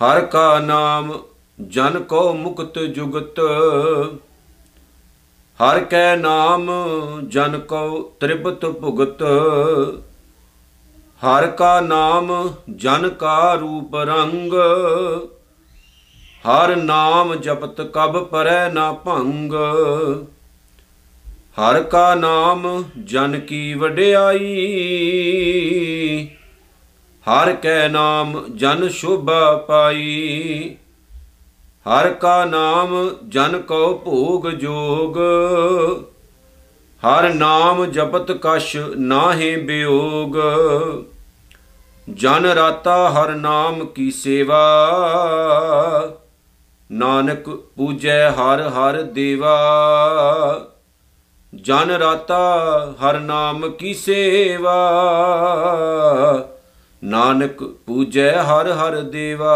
[0.00, 1.12] ਹਰ ਕਾ ਨਾਮ
[1.68, 3.40] ਜਨ ਕੋ ਮੁਕਤ ਜੁਗਤ,
[5.60, 6.70] ਹਰ ਕੈ ਨਾਮ
[7.28, 9.22] ਜਨ ਕੋ ਤ੍ਰਿਪਤ ਭੁਗਤ,
[11.22, 14.54] ਹਰ ਕਾ ਨਾਮ ਜਨ ਕਾ ਰੂਪ ਰੰਗ,
[16.44, 19.52] ਹਰ ਨਾਮ ਜਪਤ ਕਬ ਪਰੈ ਨਾ ਭੰਗ।
[21.60, 24.46] ਹਰ ਕਾ ਨਾਮ ਜਨ ਕੀ ਵਡਿਆਈ।
[27.26, 30.76] ਹਰ ਕੈ ਨਾਮ ਜਨ ਸ਼ੋਭਾ ਪਾਈ।
[31.86, 35.18] ਹਰ ਕਾ ਨਾਮ ਜਨ ਕੋ ਭੋਗ ਜੋਗ।
[37.02, 40.36] ਹਰ ਨਾਮ ਜਪਤ ਕਛ ਨਾਹੇ ਬਿਯੋਗ
[42.14, 44.64] ਜਨ ਰਾਤਾ ਹਰ ਨਾਮ ਕੀ ਸੇਵਾ।
[46.92, 49.56] ਨਾਨਕ ਪੂਜੈ ਹਰ ਹਰ ਦੇਵਾ।
[51.62, 52.38] ਜਨ ਰਾਤਾ
[53.00, 54.74] ਹਰ ਨਾਮ ਕੀ ਸੇਵਾ।
[57.04, 59.54] ਨਾਨਕ ਪੂਜੈ ਹਰ ਹਰ ਦੇਵਾ।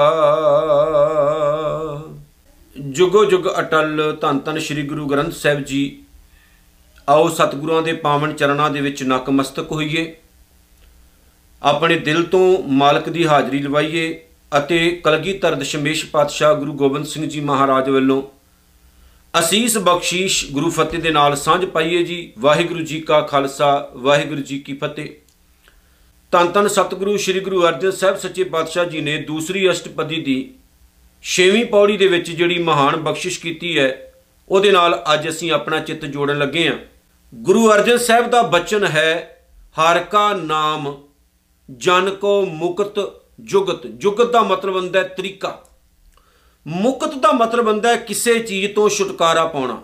[2.81, 6.03] ਜੁਗੋ ਜੁਗ ਅਟਲ ਧੰਨ ਧੰਨ ਸ੍ਰੀ ਗੁਰੂ ਗ੍ਰੰਥ ਸਾਹਿਬ ਜੀ,
[7.09, 10.17] ਆਓ ਸਤਿਗੁਰਾਂ ਦੇ ਪਾਵਨ ਚਰਨਾਂ ਦੇ ਵਿੱਚ ਨਕਮਸਤਕ ਹੋਈਏ।
[11.63, 14.21] ਆਪਣੇ ਦਿਲ ਤੋਂ ਮਾਲਕ ਦੀ ਹਾਜ਼ਰੀ ਲਵਾਈਏ
[14.59, 18.23] ਅਤੇ ਕਲਗੀਧਰ ਦਸ਼ਮੇਸ਼ ਪਾਤਸ਼ਾਹ ਗੁਰੂ ਗੋਬਿੰਦ ਸਿੰਘ ਜੀ ਮਹਾਰਾਜ ਵੱਲੋਂ
[19.39, 24.59] ਅਸੀਸ ਬਖਸ਼ੀਸ਼ ਗੁਰੂ ਫਤਿਹ ਦੇ ਨਾਲ ਸਾਂਝ ਪਾਈਏ ਜੀ। ਵਾਹਿਗੁਰੂ ਜੀ ਕਾ ਖਾਲਸਾ, ਵਾਹਿਗੁਰੂ ਜੀ
[24.59, 25.09] ਕੀ ਫਤਿਹ।
[26.33, 30.51] ਧੰਨ ਧੰਨ ਸਤਿਗੁਰੂ, ਸ੍ਰੀ ਗੁਰੂ ਅਰਜਨ ਸਾਹਿਬ ਸੱਚੇ ਪਾਤਸ਼ਾਹ ਜੀ ਨੇ ਦੂਸਰੀ ਅਸ਼ਟਪਦੀ ਦੀ
[31.23, 34.13] ਛੇਵੀਂ ਪੌੜੀ ਦੇ ਵਿੱਚ ਜਿਹੜੀ ਮਹਾਨ ਬਖਸ਼ਿਸ਼ ਕੀਤੀ ਹੈ,
[34.49, 36.77] ਉਹਦੇ ਨਾਲ ਅੱਜ ਅਸੀਂ ਆਪਣਾ ਚਿੱਤ ਜੋੜਨ ਲੱਗੇ ਹਾਂ।
[37.35, 39.45] ਗੁਰੂ ਅਰਜਨ ਸਾਹਿਬ ਦਾ ਬਚਨ ਹੈ,
[39.81, 41.03] ਹਰ ਕਾ ਨਾਮ
[41.71, 42.99] ਜਨ ਕੋ ਮੁਕਤ
[43.41, 45.63] ਜੁਗਤ। ਜੁਗਤ ਦਾ ਮਤਲਬ ਹੁੰਦਾ ਹੈ ਤਰੀਕਾ।
[46.67, 49.83] ਮੁਕਤ ਦਾ ਮਤਲਬ ਹੁੰਦਾ ਹੈ ਕਿਸੇ ਚੀਜ਼ ਤੋਂ ਛੁਟਕਾਰਾ ਪਾਉਣਾ।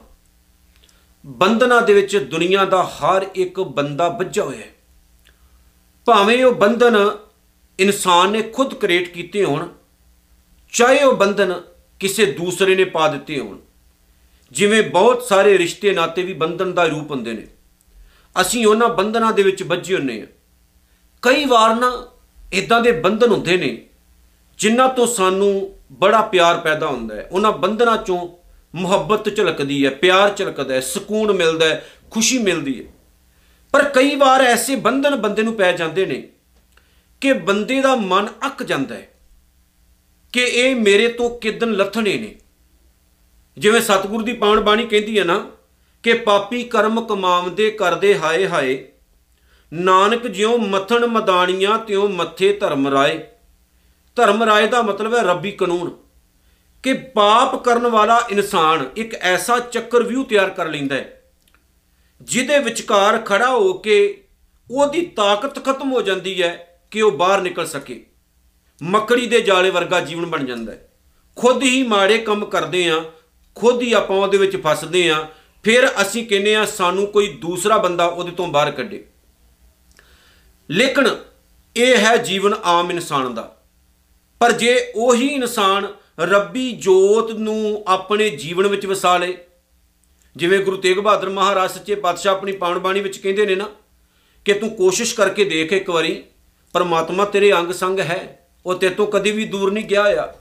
[1.25, 4.75] ਬੰਧਨਾਂ ਦੇ ਵਿੱਚ ਦੁਨੀਆ ਦਾ ਹਰ ਇੱਕ ਬੰਦਾ ਵੱਜਾ ਹੋਇਆ ਹੈ।
[6.07, 6.97] ਭਾਵੇਂ ਉਹ ਬੰਧਨ
[7.79, 9.69] ਇਨਸਾਨ ਨੇ ਖੁਦ ਕ੍ਰੀਏਟ ਕੀਤੇ ਹੋਣ,
[10.73, 11.61] ਚਾਹੇ ਉਹ ਬੰਧਨ
[12.01, 13.59] ਕਿਸੇ ਦੂਸਰੇ ਨੇ ਪਾ ਦਿੱਤੇ ਹੋਣ,
[14.53, 17.47] ਜਿਵੇਂ ਬਹੁਤ ਸਾਰੇ ਰਿਸ਼ਤੇ ਨਾਤੇ ਵੀ ਬੰਧਨ ਦਾ ਰੂਪ ਹੁੰਦੇ ਨੇ।
[18.37, 20.27] ਅਸੀਂ ਉਹਨਾਂ ਬੰਧਨਾਂ ਦੇ ਵਿੱਚ ਵੱਜੇ ਹੁੰਨੇ ਆ
[21.23, 21.91] ਕਈ ਵਾਰ ਨਾ
[22.53, 23.87] ਇਦਾਂ ਦੇ ਬੰਧਨ ਹੁੰਦੇ ਨੇ,
[24.59, 28.29] ਜਿਨ੍ਹਾਂ ਤੋਂ ਸਾਨੂੰ ਬੜਾ ਪਿਆਰ ਪੈਦਾ ਹੁੰਦਾ ਹੈ। ਉਹਨਾਂ ਬੰਧਨਾਂ ਚੋਂ
[28.75, 32.93] ਮੁਹੱਬਤ ਝਲਕਦੀ ਹੈ, ਪਿਆਰ ਝਲਕਦਾ ਹੈ, ਸਕੂਨ ਮਿਲਦਾ ਹੈ, ਖੁਸ਼ੀ ਮਿਲਦੀ ਹੈ।
[33.73, 36.29] ਪਰ ਕਈ ਵਾਰ ਐਸੇ ਬੰਧਨ ਬੰਦੇ ਨੂੰ ਪੈ ਜਾਂਦੇ ਨੇ
[37.21, 39.09] ਕਿ ਬੰਦੇ ਦਾ ਮਨ ਅੱਕ ਜਾਂਦਾ ਹੈ
[40.33, 42.35] ਕਿ ਇਹ ਮੇਰੇ ਤੋਂ ਕਿਦਨ ਲੱਥਣੇ ਨੇ।
[43.59, 45.51] ਜਿਵੇਂ ਸਤਿਗੁਰੂ ਦੀ ਪਾਵਨ ਬਾਣੀ ਕਹਿੰਦੀ ਹੈ ਨਾ
[46.03, 48.89] ਕਿ ਪਾਪੀ ਕਰਮ ਕਮਾਉਂਦੇ ਕਰਦੇ ਹਾਏ ਹਾਏ,
[49.73, 53.23] ਨਾਨਕ ਜਿਉ ਮੱਥਣ ਮਦਾਨੀਆਂ ਤਿਉ ਮੱਥੇ ਧਰਮ ਰਾਏ।
[54.17, 55.91] ਧਰਮ ਰਾਏ ਦਾ ਮਤਲਬ ਹੈ ਰੱਬੀ ਕਾਨੂੰਨ।
[56.85, 61.23] ਕਿ ਪਾਪ ਕਰਨ ਵਾਲਾ ਇਨਸਾਨ ਇੱਕ ਐਸਾ ਚੱਕਰ ਵਿਊ ਤਿਆਰ ਕਰ ਲੈਂਦਾ ਹੈ,
[62.21, 64.25] ਜਿਹਦੇ ਵਿਚਕਾਰ ਖੜਾ ਹੋ ਕੇ
[64.71, 68.05] ਉਹਦੀ ਤਾਕਤ ਖਤਮ ਹੋ ਜਾਂਦੀ ਹੈ ਕਿ ਉਹ ਬਾਹਰ ਨਿਕਲ ਸਕੇ।
[68.83, 70.89] ਮੱਕੜੀ ਦੇ ਜਾਲੇ ਵਰਗਾ ਜੀਵਨ ਬਣ ਜਾਂਦਾ ਹੈ।
[71.37, 73.03] ਖੁਦ ਹੀ ਮਾੜੇ ਕੰਮ ਕਰਦੇ ਆ
[73.57, 75.27] ਖੁਦ ਹੀ ਆਪਾਂ ਉਹਦੇ ਵਿੱਚ ਫਸਦੇ ਆ
[75.65, 79.05] ਫਿਰ ਅਸੀਂ ਕਹਿੰਦੇ ਆ ਸਾਨੂੰ ਕੋਈ ਦੂਸਰਾ ਬੰਦਾ ਉਹਦੇ ਤੋਂ ਬਾਹਰ ਕੱਢੇ।
[80.71, 81.09] ਲੇਕਿਨ
[81.77, 83.56] ਇਹ ਹੈ ਜੀਵਨ ਆਮ ਇਨਸਾਨ ਦਾ।
[84.41, 85.87] ਪਰ ਜੇ ਉਹੀ ਇਨਸਾਨ
[86.21, 89.39] ਰੱਬੀ ਜੋਤ ਨੂੰ ਆਪਣੇ ਜੀਵਨ ਵਿੱਚ ਵਸਾ ਲੇ,
[90.37, 93.69] ਜਿਵੇਂ ਗੁਰੂ ਤੇਗ ਬਹਾਦਰ ਮਹਾਰਾਜ ਸੱਚੇ ਪਾਤਸ਼ਾਹ ਆਪਣੀ ਪਾਵਨ ਬਾਣੀ ਵਿੱਚ ਕਹਿੰਦੇ ਨੇ ਨਾ,
[94.45, 96.25] ਕਿ ਤੂੰ ਕੋਸ਼ਿਸ਼ ਕਰਕੇ ਦੇਖ ਇੱਕ ਵਾਰੀ,
[96.73, 100.35] ਪਰਮਾਤਮਾ ਤੇਰੇ ਅੰਗ ਸੰਗ ਹੈ, ਉਹ ਤੇਰੇ ਤੋਂ ਕਦੀ ਵੀ ਦੂਰ ਨਹੀਂ ਗਿਆ ਆ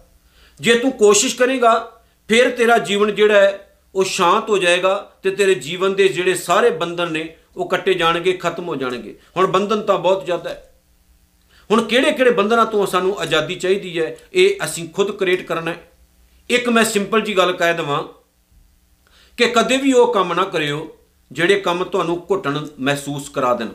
[0.59, 5.56] ਜੇ ਤੂੰ ਕੋਸ਼ਿਸ਼ ਕਰੇਗਾ, ਫਿਰ ਤੇਰਾ ਜੀਵਨ ਜਿਹੜਾ ਹੈ, ਉਹ ਸ਼ਾਂਤ ਹੋ ਜਾਏਗਾ ਤੇ ਤੇਰੇ
[5.56, 9.97] ਜੀਵਨ ਦੇ ਜਿਹੜੇ ਸਾਰੇ ਬੰਧਨ ਨੇ, ਉਹ ਕੱਟੇ ਜਾਣਗੇ, ਖਤਮ ਹੋ ਜਾਣਗੇ। ਹੁਣ ਬੰਧਨ ਤਾਂ
[9.97, 10.75] ਬਹੁਤ ਜ਼ਿਆਦਾ ਹੈ।
[11.72, 15.92] ਹੁਣ ਕਿਹੜੇ ਕਿਹੜੇ ਬੰਧਨਾਂ ਤੋਂ ਸਾਨੂੰ ਆਜ਼ਾਦੀ ਚਾਹੀਦੀ ਹੈ, ਇਹ ਅਸੀਂ ਖੁਦ ਕ੍ਰੀਏਟ ਕਰਨਾ ਹੈ।
[16.50, 18.03] ਇੱਕ ਮੈਂ ਸਿੰਪਲ ਜੀ ਗੱਲ ਕਹਿ ਦਵਾਂ
[19.38, 20.98] ਕਿ ਕਦੇ ਵੀ ਉਹ ਕੰਮ ਨਾ ਕਰਿਓ
[21.31, 23.68] ਜਿਹੜੇ ਕੰਮ ਤੁਹਾਨੂੰ ਘੁੱਟਣ ਮਹਿਸੂਸ ਕਰਾ ਦੇਣ।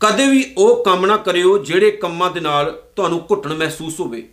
[0.00, 4.28] ਕਦੇ ਵੀ ਉਹ ਕੰਮ ਨਾ ਕਰਿਓ ਜਿਹੜੇ ਕੰਮਾਂ ਦੇ ਨਾਲ ਤੁਹਾਨੂੰ ਘੁੱਟਣ ਮਹਿਸੂਸ ਹੋਵੇ।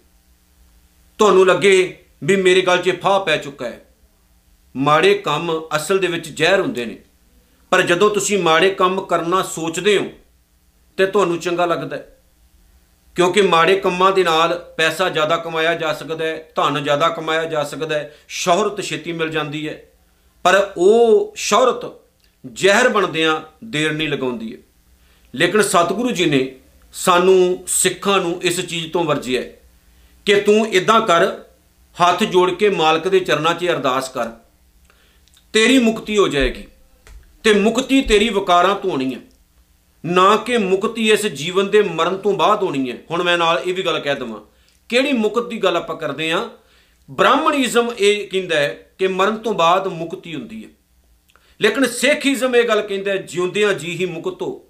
[1.19, 3.85] ਤੁਹਾਨੂੰ ਲੱਗੇ ਵੀ ਮੇਰੇ ਗਲ 'ਚ ਫਾਹ ਪੈ ਚੁੱਕਾ ਹੈ।
[4.75, 6.97] ਮਾੜੇ ਕੰਮ ਅਸਲ ਦੇ ਵਿੱਚ ਜ਼ਹਿਰ ਹੁੰਦੇ ਨੇ।
[7.69, 10.05] ਪਰ ਜਦੋਂ ਤੁਸੀਂ ਮਾੜੇ ਕੰਮ ਕਰਨਾ ਸੋਚਦੇ ਹੋ,
[10.97, 12.20] ਤੇ ਤੁਹਾਨੂੰ ਚੰਗਾ ਲੱਗਦਾ ਹੈ।
[13.15, 17.63] ਕਿਉਂਕਿ ਮਾੜੇ ਕੰਮਾਂ ਦੇ ਨਾਲ ਪੈਸਾ ਜ਼ਿਆਦਾ ਕਮਾਇਆ ਜਾ ਸਕਦਾ ਹੈ, ਧਨ ਜ਼ਿਆਦਾ ਕਮਾਇਆ ਜਾ
[17.63, 19.83] ਸਕਦਾ ਹੈ, ਸ਼ੋਹਰਤ ਛੇਤੀ ਮਿਲ ਜਾਂਦੀ ਹੈ।
[20.43, 21.91] ਪਰ ਉਹ ਸ਼ੋਹਰਤ
[22.53, 24.57] ਜ਼ਹਿਰ ਬਣਦਿਆਂ ਦੇਰ ਨਹੀਂ ਲਗਾਉਂਦੀ ਹੈ।
[25.35, 26.55] ਲੇਕਿਨ ਸਤਿਗੁਰੂ ਜੀ ਨੇ
[26.93, 29.41] ਸਾਨੂੰ, ਸਿੱਖਾਂ ਨੂੰ ਇਸ ਚੀਜ਼ ਤੋਂ ਵਰਜਿਆ
[30.25, 31.31] ਕਿ ਤੂੰ ਇਦਾਂ ਕਰ,
[32.03, 34.25] ਹੱਥ ਜੋੜ ਕੇ ਮਾਲਕ ਦੇ ਚਰਨਾਂ 'ਚ ਅਰਦਾਸ ਕਰ।
[35.53, 36.67] ਤੇਰੀ ਮੁਕਤੀ ਹੋ ਜਾਏਗੀ
[37.43, 39.19] ਤੇ ਮੁਕਤੀ ਤੇਰੀ ਵਿਕਾਰਾਂ ਤੋਂ ਹੋਣੀ ਹੈ।
[40.05, 43.73] ਨਾ ਕਿ ਮੁਕਤੀ ਇਸ ਜੀਵਨ ਦੇ ਮਰਨ ਤੋਂ ਬਾਅਦ ਹੋਣੀ ਹੈ। ਹੁਣ ਮੈਂ ਨਾਲ ਇਹ
[43.73, 44.41] ਵੀ ਗੱਲ ਕਹਿ ਦਵਾਂ।
[44.89, 46.49] ਕਿਹੜੀ ਮੁਕਤ ਦੀ ਗੱਲ ਆਪਾਂ ਕਰਦੇ ਆਂ
[47.11, 50.69] ਬ੍ਰਾਹਮਣਿਜ਼ਮ ਇਹ ਕਹਿੰਦਾ ਹੈ ਕਿ ਮਰਨ ਤੋਂ ਬਾਅਦ ਮੁਕਤੀ ਹੁੰਦੀ ਹੈ।
[51.61, 54.67] ਲੇਕਿਨ ਸਿੱਖੀਜ਼ਮ ਇਹ ਗੱਲ ਕਹਿੰਦਾ ਹੈ, ਜਿਉਂਦਿਆਂ ਜੀ ਹੀ ਮੁਕਤ ਹੋ।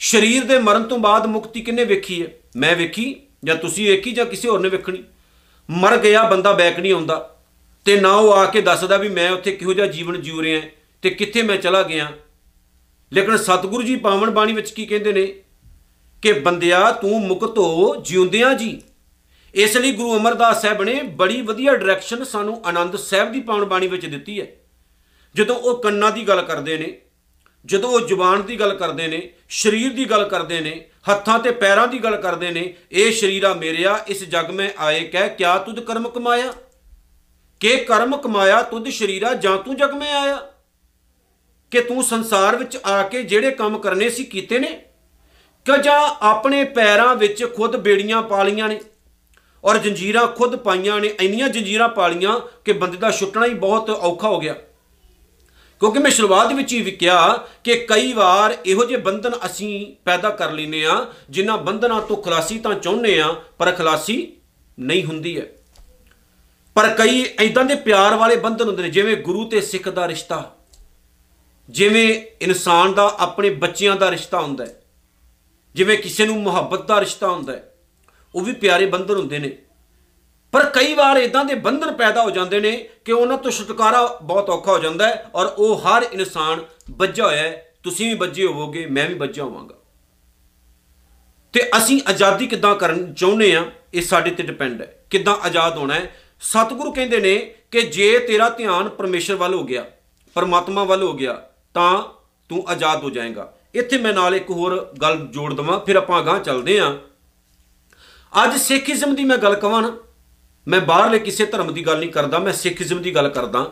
[0.00, 2.26] ਸਰੀਰ ਦੇ ਮਰਨ ਤੋਂ ਬਾਅਦ ਮੁਕਤੀ ਕਿੰਨੇ ਵੇਖੀ ਹੈ?
[2.56, 5.04] ਮੈਂ ਵੇਖੀ ਜਾਂ ਤੁਸੀਂ ਵੇਖੀ ਜਾਂ ਕਿਸੇ ਹੋਰ ਨੇ ਵੇਖਣੀ?
[5.70, 7.42] ਮਰ ਗਿਆ ਬੰਦਾ ਬੈਕ ਨਹੀਂ ਆਉਂਦਾ।
[7.84, 10.62] ਤੇ ਨਾ ਉਹ ਆ ਕੇ ਦੱਸਦਾ ਵੀ ਮੈਂ ਉੱਥੇ ਕਿਹੋ ਜਿਹਾ ਜੀਵਨ ਜੀਉ ਰਿਹਾ
[11.02, 12.12] ਤੇ ਕਿੱਥੇ ਮੈਂ ਚਲਾ ਗਿਆ।
[13.14, 15.26] ਲੇਕਿਨ ਸਤਿਗੁਰੂ ਜੀ ਪਾਵਨ ਬਾਣੀ ਵਿੱਚ ਕੀ ਕਹਿੰਦੇ ਨੇ?
[16.22, 18.82] ਕਿ ਬੰਦਿਆ, ਤੂੰ ਮੁਕਤ ਹੋ, ਜਿਉਂਦਿਆਂ ਜੀ।
[19.54, 23.86] ਇਸ ਲਈ ਗੁਰੂ ਅਮਰਦਾਸ ਸਾਹਿਬ ਨੇ ਬੜੀ ਵਧੀਆ ਡਾਇਰੈਕਸ਼ਨ ਸਾਨੂੰ ਆਨੰਦ ਸਾਹਿਬ ਦੀ ਪਾਵਨ ਬਾਣੀ
[23.86, 24.46] ਵਿੱਚ ਦਿੱਤੀ ਹੈ।
[25.34, 27.00] ਜਦੋਂ ਉਹ ਕੰਨਾਂ ਦੀ ਗੱਲ ਕਰਦੇ ਨੇ,
[27.66, 31.88] ਜਦੋਂ ਉਹ ਜ਼ੁਬਾਨ ਦੀ ਗੱਲ ਕਰਦੇ ਨੇ, ਸਰੀਰ ਦੀ ਗੱਲ ਕਰਦੇ ਨੇ, ਹੱਥਾਂ ਤੇ ਪੈਰਾਂ
[31.88, 36.08] ਦੀ ਗੱਲ ਕਰਦੇ ਨੇ, ਇਹ ਸ਼ਰੀਰਾ ਮੇਰਿਆ, ਇਸ ਜਗ ਮੈਂ ਆਏ ਕਹਿ, ਕਿਆ ਤੁਧ ਕਰਮ
[36.08, 36.52] ਕਮਾਇਆ?
[37.60, 40.53] ਕਿ ਕਰਮ ਕਮਾਇਆ, ਤੁਧ ਸ਼ਰੀਰਾ ਜਾਂ ਤੂੰ ਜਗ ਮੈਂ ਆਇਆ?
[41.74, 44.82] ਕਿ ਤੂੰ ਸੰਸਾਰ ਵਿੱਚ ਆ ਕੇ ਜਿਹੜੇ ਕੰਮ ਕਰਨੇ ਸੀ ਕੀਤੇ ਨੇ?
[45.64, 48.80] ਕਿ ਜਾਂ ਆਪਣੇ ਪੈਰਾਂ ਵਿੱਚ ਖੁਦ ਬੇੜੀਆਂ ਪਾਲੀਆਂ ਨੇ?
[49.64, 51.14] ਔਰ ਜੰਜੀਰਾਂ ਖੁਦ ਪਾਈਆਂ ਨੇ?
[51.20, 54.52] ਇੰਨੀਆਂ ਜੰਜੀਰਾਂ ਪਾਲੀਆਂ ਕਿ ਬੰਦੇ ਦਾ ਛੁੱਟਣਾ ਹੀ ਬਹੁਤ ਔਖਾ ਹੋ ਗਿਆ।
[55.80, 60.30] ਕਿਉਂਕਿ ਮੈਂ ਸ਼ੁਰੂਆਤ ਵਿੱਚ ਹੀ ਵੀ ਕਿਹਾ ਕਿ ਕਈ ਵਾਰ ਇਹੋ ਜਿਹੇ ਬੰਧਨ ਅਸੀਂ ਪੈਦਾ
[60.30, 64.32] ਕਰ ਲੈਨੇ ਆ ਜਿਨ੍ਹਾਂ ਬੰਧਨਾਂ ਤੋਂ ਖਲਾਸੀ ਤਾਂ ਚਾਹੁੰਦੇ ਆ ਪਰ ਖਲਾਸੀ
[64.80, 65.46] ਨਹੀਂ ਹੁੰਦੀ ਹੈ।
[66.74, 70.56] ਪਰ ਕਈ ਐਦਾਂ ਦੇ ਪਿਆਰ ਵਾਲੇ ਬੰਧਨ ਹੁੰਦੇ ਨੇ, ਜਿਵੇਂ ਗੁਰੂ ਤੇ ਸਿੱਖ ਦਾ ਰਿਸ਼ਤਾ।
[71.68, 74.80] ਜਿਵੇਂ ਇਨਸਾਨ ਦਾ ਆਪਣੇ ਬੱਚਿਆਂ ਦਾ ਰਿਸ਼ਤਾ ਹੁੰਦਾ ਹੈ,
[75.74, 77.74] ਜਿਵੇਂ ਕਿਸੇ ਨੂੰ ਮੁਹੱਬਤ ਦਾ ਰਿਸ਼ਤਾ ਹੁੰਦਾ ਹੈ,
[78.34, 79.58] ਉਹ ਵੀ ਪਿਆਰੇ ਬੰਧਨ ਹੁੰਦੇ ਨੇ।
[80.52, 84.50] ਪਰ ਕਈ ਵਾਰ ਇਦਾਂ ਦੇ ਬੰਧਨ ਪੈਦਾ ਹੋ ਜਾਂਦੇ ਨੇ ਕਿ ਉਹਨਾਂ ਤੋਂ ਛੁਟਕਾਰਾ ਬਹੁਤ
[84.50, 88.86] ਔਖਾ ਹੋ ਜਾਂਦਾ ਹੈ ਔਰ ਉਹ ਹਰ ਇਨਸਾਨ ਬੱਝਾ ਹੋਇਆ ਹੈ, ਤੁਸੀਂ ਵੀ ਬੱਝੇ ਹੋਵੋਗੇ,
[88.86, 89.74] ਮੈਂ ਵੀ ਬੱਝਾ ਹੋਵਾਂਗਾ।
[91.52, 93.64] ਤੇ ਅਸੀਂ ਆਜ਼ਾਦੀ ਕਿੱਦਾਂ ਕਰਨ ਚਾਹੁੰਦੇ ਆ
[93.94, 96.14] ਇਹ ਸਾਡੇ ਤੇ ਡਿਪੈਂਡ ਹੈ। ਕਿੱਦਾਂ ਆਜ਼ਾਦ ਹੋਣਾ ਹੈ?
[96.40, 97.34] ਸਤਿਗੁਰੂ ਕਹਿੰਦੇ ਨੇ
[97.70, 99.84] ਕਿ ਜੇ ਤੇਰਾ ਧਿਆਨ ਪਰਮੇਸ਼ਰ ਵੱਲ ਹੋ ਗਿਆ,
[100.36, 101.42] ਪਰਮਾਤਮਾ ਵੱਲ ਹੋ ਗਿਆ
[101.74, 102.02] ਤਾਂ
[102.48, 106.38] ਤੂੰ ਆਜ਼ਾਦ ਹੋ ਜਾਏਗਾ। ਇੱਥੇ ਮੈਂ ਨਾਲ ਇੱਕ ਹੋਰ ਗੱਲ ਜੋੜ ਦਵਾਂ, ਫਿਰ ਆਪਾਂ ਅਗਾਹ
[106.38, 106.96] ਚੱਲਦੇ ਆਂ।
[108.44, 109.96] ਅੱਜ ਸਿੱਖੀਜ਼ਮ ਦੀ ਮੈਂ ਗੱਲ ਕਵਾਂ ਨਾ,
[110.68, 113.70] ਮੈਂ ਬਾਹਰਲੇ ਕਿਸੇ ਧਰਮ ਦੀ ਗੱਲ ਨਹੀਂ ਕਰਦਾ, ਮੈਂ ਸਿੱਖੀਜ਼ਮ ਦੀ ਗੱਲ ਕਰਦਾ।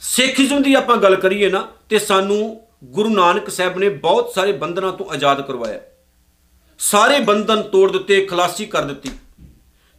[0.00, 4.92] ਸਿੱਖੀਜ਼ਮ ਦੀ ਆਪਾਂ ਗੱਲ ਕਰੀਏ ਨਾ, ਤੇ ਸਾਨੂੰ ਗੁਰੂ ਨਾਨਕ ਸਾਹਿਬ ਨੇ ਬਹੁਤ ਸਾਰੇ ਬੰਧਨਾਂ
[4.92, 5.80] ਤੋਂ ਆਜ਼ਾਦ ਕਰਵਾਇਆ।
[6.78, 9.10] ਸਾਰੇ ਬੰਧਨ ਤੋੜ ਦਿੱਤੇ, ਖਲਾਸੀ ਕਰ ਦਿੱਤੀ।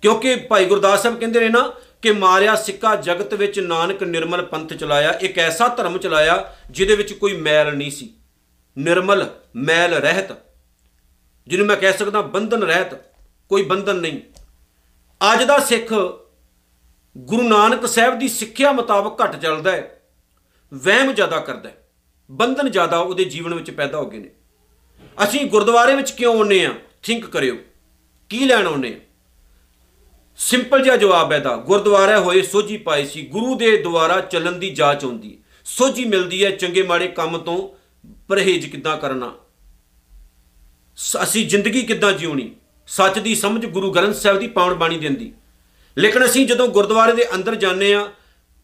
[0.01, 4.74] ਕਿਉਂਕਿ ਭਾਈ ਗੁਰਦਾਸ ਸਾਹਿਬ ਕਹਿੰਦੇ ਨੇ ਨਾ ਕਿ ਮਾਰਿਆ ਸਿੱਕਾ ਜਗਤ ਵਿੱਚ ਨਾਨਕ ਨਿਰਮਲ ਪੰਥ
[4.74, 8.13] ਚਲਾਇਆ, ਇੱਕ ਐਸਾ ਧਰਮ ਚਲਾਇਆ ਜਿਹਦੇ ਵਿੱਚ ਕੋਈ ਮੈਲ ਨਹੀਂ ਸੀ।
[8.77, 9.25] ਨਿਰਮਲ,
[9.57, 10.31] ਮੈਲ ਰਹਿਤ,
[11.48, 12.94] ਜਿਹਨੂੰ ਮੈਂ ਕਹਿ ਸਕਦਾ ਬੰਧਨ ਰਹਿਤ,
[13.51, 14.19] ਕੋਈ ਬੰਧਨ ਨਹੀਂ।
[15.21, 15.94] ਅੱਜ ਦਾ ਸਿੱਖ
[17.15, 20.01] ਗੁਰੂ ਨਾਨਕ ਸਾਹਿਬ ਦੀ ਸਿੱਖਿਆ ਮੁਤਾਬਕ ਘੱਟ ਚੱਲਦਾ ਹੈ,
[20.71, 21.75] ਵਹਿਮ ਜ਼ਿਆਦਾ ਕਰਦਾ ਹੈ,
[22.30, 24.30] ਬੰਧਨ ਜ਼ਿਆਦਾ ਉਹਦੇ ਜੀਵਨ ਵਿੱਚ ਪੈਦਾ ਹੋ ਗਏ ਨੇ।
[25.24, 27.56] ਅਸੀਂ ਗੁਰਦੁਆਰੇ ਵਿੱਚ ਕਿਉਂ ਆਉਨੇ ਆ ਥਿੰਕ ਕਰਿਓ।
[28.30, 29.00] ਕੀ ਲੈਣ ਆਉਨੇ ਆ
[30.43, 34.69] ਸਿੰਪਲ ਜਿਹਾ ਜਵਾਬ ਹੈ ਦਾ ਗੁਰਦੁਆਰਾ ਹੋਏ ਸੋਝੀ ਪਾਈ ਸੀ, ਗੁਰੂ ਦੇ ਦੁਆਰਾ ਚੱਲਣ ਦੀ
[34.69, 37.69] ਜਾਂਚ ਆਉਂਦੀ ਹੈ। ਸੋਝੀ ਮਿਲਦੀ ਹੈ ਚੰਗੇ ਮਾੜੇ ਕੰਮ ਤੋਂ,
[38.27, 39.35] ਪਰਹੇਜ਼ ਕਿੱਦਾਂ ਕਰਨਾ?
[40.95, 42.55] ਸ- ਅਸੀਂ ਜ਼ਿੰਦਗੀ ਕਿੱਦਾਂ ਜਿਉਣੀ?
[42.88, 45.33] ਸੱਚ ਦੀ ਸਮਝ ਗੁਰੂ ਗ੍ਰੰਥ ਸਾਹਿਬ ਦੀ ਪਾਵਨ ਬਾਣੀ ਦਿੰਦੀ।
[45.97, 48.11] ਲੇਕਿਨ ਅਸੀਂ ਜਦੋਂ ਗੁਰਦੁਆਰੇ ਦੇ ਅੰਦਰ ਜਾਂਦੇ ਆ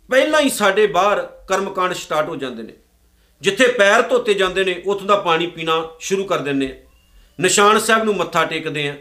[0.09, 2.73] ਪਹਿਲਾਂ ਹੀ ਸਾਡੇ ਬਾਹਰ ਕਰਮਕਾਂਡ ਸਟਾਰਟ ਹੋ ਜਾਂਦੇ ਨੇ।
[3.41, 6.89] ਜਿੱਥੇ ਪੈਰ ਧੋਤੇ ਜਾਂਦੇ ਨੇ, ਉੱਥੋਂ ਦਾ ਪਾਣੀ ਪੀਣਾ ਸ਼ੁਰੂ ਕਰ ਦਿੰਦੇ ਆ
[7.41, 8.95] ਨਿਸ਼ਾਨ ਸਾਹਿਬ ਨੂੰ ਮੱਥਾ ਟੇਕਦੇ ਆ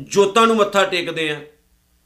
[0.00, 1.40] ਜੋਤਾਂ ਨੂੰ ਮੱਥਾ ਟੇਕਦੇ ਆ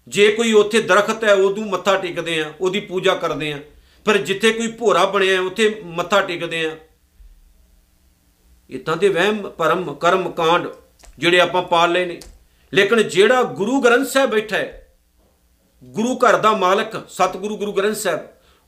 [0.08, 3.58] ਜੇ ਕੋਈ ਉੱਥੇ ਦਰਖਤ ਹੈ ਉਹਨੂੰ ਮੱਥਾ ਟੇਕਦੇ ਆ ਉਹਦੀ ਪੂਜਾ ਕਰਦੇ ਆ
[4.06, 6.76] ਪਰ ਜਿੱਥੇ ਕੋਈ ਭੋਰਾ ਬਣਿਆ ਹੈ, ਉੱਥੇ ਮੱਥਾ ਟੇਕਦੇ ਆ
[8.70, 10.68] ਇਤਾਂ ਦੇ ਵਹਿਮ ਪਰਮ ਕਰਮ ਕਾਂਡ
[11.18, 12.20] ਜਿਹੜੇ ਆਪਾਂ ਪਾਲ ਲਏ ਨੇ।
[12.72, 14.96] ਲੇਕਿਨ ਜਿਹੜਾ ਗੁਰੂ ਗ੍ਰੰਥ ਸਾਹਿਬ ਬੈਠਾ ਹੈ
[15.84, 18.20] ਗੁਰੂ ਘਰ ਦਾ ਮਾਲਕ ਸਤਿਗੁਰੂ ਗੁਰੂ ਗ੍ਰੰਥ ਸਾਹਿਬ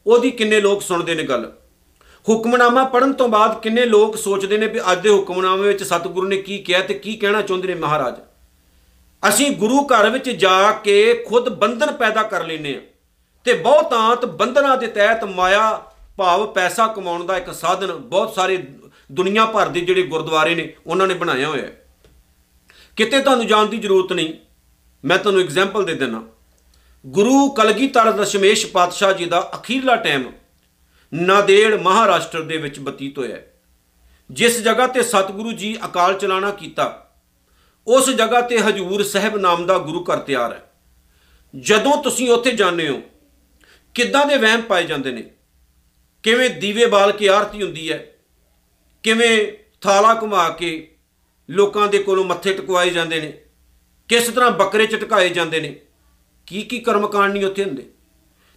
[0.06, 1.52] ਉਹਦੀ ਕਿੰਨੇ ਲੋਕ ਸੁਣਦੇ ਨੇ ਗੱਲ?
[2.28, 6.36] ਹੁਕਮਨਾਮਾ ਪੜਨ ਤੋਂ ਬਾਅਦ ਕਿੰਨੇ ਲੋਕ ਸੋਚਦੇ ਨੇ ਵੀ ਅੱਜ ਦੇ ਹੁਕਮਨਾਮੇ ਵਿੱਚ ਸਤਿਗੁਰੂ ਨੇ
[6.36, 8.14] ਕੀ ਕਿਹਾ ਤੇ ਕੀ ਕਹਿਣਾ ਚਾਹੁੰਦੇ ਨੇ ਮਹਾਰਾਜ?
[9.28, 12.80] ਅਸੀਂ ਗੁਰੂ ਘਰ ਵਿੱਚ ਜਾ ਕੇ ਖੁਦ ਬੰਧਨ ਪੈਦਾ ਕਰ ਲੈਨੇ ਆ
[13.44, 15.84] ਤੇ ਬਹੁਤਾਂਤ ਬੰਧਨਾਂ ਦੇ ਤਹਿਤ ਮਾਇਆ
[16.16, 18.66] ਭਾਵ ਪੈਸਾ ਕਮਾਉਣ ਦਾ ਇੱਕ ਸਾਧਨ ਬਹੁਤ ਸਾਰੇ
[19.12, 21.86] ਦੁਨੀਆ ਭਰ ਦੇ ਜਿਹੜੇ ਗੁਰਦੁਆਰੇ ਨੇ, ਉਹਨਾਂ ਨੇ ਬਣਾਇਆ ਹੋਇਆ ਹੈ।
[22.96, 24.34] ਕਿਤੇ ਤੁਹਾਨੂੰ ਜਾਣ ਦੀ ਜ਼ਰੂਰਤ ਨਹੀਂ।
[25.04, 26.22] ਮੈਂ ਤੁਹਾਨੂੰ ਐਗਜ਼ਾਮਪਲ ਦੇ ਦਿੰਦਾ।
[27.06, 30.32] ਗੁਰੂ ਕਲਗੀਧਰ ਦਸ਼ਮੇਸ਼ ਪਾਤਸ਼ਾਹ ਜੀ ਦਾ ਅਖੀਰਲਾ ਟਾਈਮ
[31.14, 33.50] ਨਾਦੇੜ ਮਹਾਰਾਸ਼ਟਰ ਦੇ ਵਿੱਚ ਬਤੀਤ ਹੋਇਆ ਹੈ।
[34.30, 37.03] ਜਿਸ ਜਗ੍ਹਾ ਤੇ ਸਤਿਗੁਰੂ ਜੀ ਅਕਾਲ ਚਲਾਣਾ ਕੀਤਾ
[37.86, 40.70] ਉਸ ਜਗ੍ਹਾ ਤੇ ਹਜੂਰ ਸਾਹਿਬ ਨਾਮ ਦਾ ਗੁਰੂ ਘਰ ਤਿਆਰ ਹੈ।
[41.56, 43.00] ਜਦੋਂ ਤੁਸੀਂ ਉੱਥੇ ਜਾਂਦੇ ਹੋ,
[43.94, 45.30] ਕਿੱਦਾਂ ਦੇ ਵਹਿਮ ਪਾਏ ਜਾਂਦੇ ਨੇ?
[46.22, 48.06] ਕਿਵੇਂ ਦੀਵੇ ਬਾਲ ਕੇ ਆਰਤੀ ਹੁੰਦੀ ਹੈ?
[49.02, 50.96] ਕਿਵੇਂ ਥਾਲਾ ਘੁਮਾ ਕੇ
[51.50, 53.32] ਲੋਕਾਂ ਦੇ ਕੋਲੋਂ ਮੱਥੇ ਟਿਕਵਾਏ ਜਾਂਦੇ ਨੇ?
[54.08, 55.80] ਕਿਸ ਤਰ੍ਹਾਂ ਬੱਕਰੇ ਚਟਕਾਏ ਜਾਂਦੇ ਨੇ?
[56.46, 57.90] ਕੀ ਕੀ ਕਰਮਕਾਂਡ ਨਹੀਂ ਉੱਥੇ ਹੁੰਦੇ?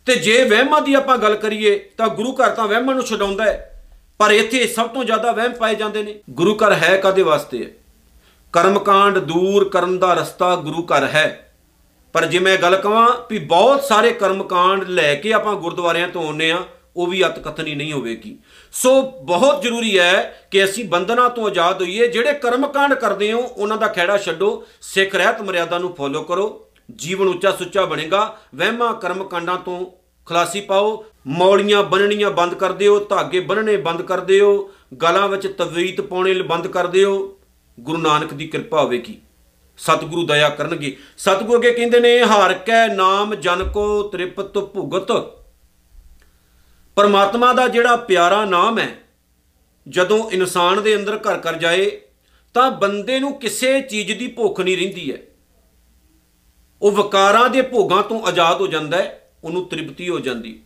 [0.06, 3.86] ਤੇ ਜੇ ਵਹਿਮਾਂ ਦੀ ਆਪਾਂ ਗੱਲ ਕਰੀਏ, ਤਾਂ ਗੁਰੂ ਘਰ ਤਾਂ ਵਹਿਮਾਂ ਨੂੰ ਛਡਾਉਂਦਾ ਹੈ,
[4.18, 7.70] ਪਰ ਇੱਥੇ ਸਭ ਤੋਂ ਜ਼ਿਆਦਾ ਵਹਿਮ ਪਾਏ ਜਾਂਦੇ ਨੇ। ਗੁਰੂ ਘਰ ਹੈ ਕਾਦੇ ਵਾਸਤੇ ਹੈ?
[8.54, 11.54] ਕਰਮਕਾਂਡ ਦੂਰ ਕਰਨ ਦਾ ਰਸਤਾ ਗੁਰੂ ਘਰ ਹੈ।
[12.14, 16.52] ਪਰ ਜੇ ਮੈਂ ਗੱਲ ਕਵਾਂ ਵੀ ਬਹੁਤ ਸਾਰੇ ਕਰਮਕਾਂਡ ਲੈ ਕੇ ਆਪਾਂ ਗੁਰਦੁਆਰਿਆਂ ਤੋਂ ਆਉਂਦੇ
[16.52, 16.64] ਆ
[16.96, 18.38] ਉਹ ਵੀ ਅਤ ਕਥਨੀ ਨਹੀਂ ਹੋਵੇਗੀ।
[18.72, 23.78] ਸੋ ਬਹੁਤ ਜ਼ਰੂਰੀ ਹੈ ਕਿ ਅਸੀਂ ਬੰਧਨਾਂ ਤੋਂ ਆਜ਼ਾਦ ਹੋਈਏ। ਜਿਹੜੇ ਕਰਮਕਾਂਡ ਕਰਦੇ ਹੋ, ਉਹਨਾਂ
[23.78, 29.58] ਦਾ ਖਹਿੜਾ ਛੱਡੋ, ਸਿੱਖ ਰਹਿਤ ਮਰਿਆਦਾ ਨੂੰ ਫੋਲੋ ਕਰੋ, ਜੀਵਨ ਉੱਚਾ ਸੁੱਚਾ ਬਣੇਗਾ। ਵਹਿਮਾਂ ਕਰਮਕਾਂਡਾਂ
[29.58, 29.86] ਤੋਂ
[30.26, 36.02] ਖਲਾਸੀ ਪਾਓ, ਮੌਲੀਆਂ ਬੰਨਣੀਆਂ ਬੰਦ ਕਰ ਦਿਓ, ਧਾਗੇ ਬੰਨਣੇ ਬੰਦ ਕਰ ਦਿਓ, ਗਲਾਂ ਵਿੱਚ ਤਵੀਤ
[36.02, 37.37] ਪਾਉਣੇ ਬੰਦ ਕਰ ਦਿਓ।
[37.80, 39.18] ਗੁਰੂ ਨਾਨਕ ਦੀ ਕਿਰਪਾ ਹੋਵੇਗੀ।
[39.78, 45.12] ਸਤਿਗੁਰੂ ਦਇਆ ਕਰਨਗੇ। ਸਤਿਗੁਰੂ ਅੱਗੇ ਕਹਿੰਦੇ ਨੇ, ਹਾਰ ਕੈ ਨਾਮ ਜਨ ਕੋ ਤ੍ਰਿਪਤ ਭੁਗਤ।
[46.96, 48.90] ਪਰਮਾਤਮਾ ਦਾ ਜਿਹੜਾ ਪਿਆਰਾ ਨਾਮ ਹੈ,
[49.88, 51.92] ਜਦੋਂ ਇਨਸਾਨ ਦੇ ਅੰਦਰ ਘਰ ਕਰ ਜਾਏ,
[52.54, 55.18] ਤਾਂ ਬੰਦੇ ਨੂੰ ਕਿਸੇ ਚੀਜ਼ ਦੀ ਭੁੱਖ ਨਹੀਂ ਰਹਿੰਦੀ ਹੈ।
[56.82, 60.60] ਉਹ ਵਿਕਾਰਾਂ ਦੇ ਭੋਗਾਂ ਤੋਂ ਆਜ਼ਾਦ ਹੋ ਜਾਂਦਾ ਹੈ, ਉਹਨੂੰ ਤ੍ਰਿਪਤੀ ਹੋ ਜਾਂਦੀ।